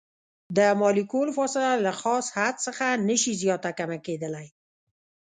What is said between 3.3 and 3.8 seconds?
زیاته